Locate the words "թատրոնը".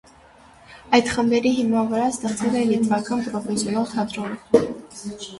3.91-4.65